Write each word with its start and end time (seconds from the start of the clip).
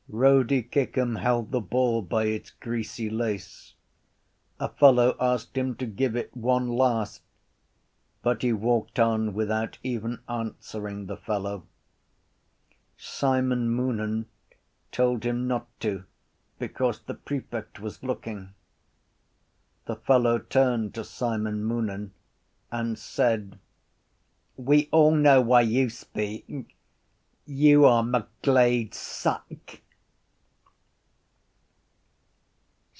Rody 0.13 0.61
Kickham 0.63 1.15
held 1.15 1.51
the 1.51 1.61
ball 1.61 2.01
by 2.01 2.25
its 2.25 2.49
greasy 2.51 3.09
lace. 3.09 3.75
A 4.59 4.67
fellow 4.67 5.15
asked 5.21 5.57
him 5.57 5.73
to 5.75 5.85
give 5.85 6.17
it 6.17 6.35
one 6.35 6.67
last: 6.67 7.21
but 8.21 8.41
he 8.41 8.51
walked 8.51 8.99
on 8.99 9.33
without 9.33 9.77
even 9.83 10.19
answering 10.27 11.05
the 11.05 11.15
fellow. 11.15 11.65
Simon 12.97 13.69
Moonan 13.69 14.25
told 14.91 15.23
him 15.23 15.47
not 15.47 15.69
to 15.79 16.03
because 16.59 16.99
the 16.99 17.13
prefect 17.15 17.79
was 17.79 18.03
looking. 18.03 18.53
The 19.85 19.95
fellow 19.95 20.39
turned 20.39 20.93
to 20.95 21.05
Simon 21.05 21.63
Moonan 21.63 22.11
and 22.69 22.99
said: 22.99 23.57
—We 24.57 24.89
all 24.91 25.15
know 25.15 25.39
why 25.39 25.61
you 25.61 25.89
speak. 25.89 26.75
You 27.45 27.85
are 27.85 28.03
McGlade’s 28.03 28.95
suck. 28.95 29.79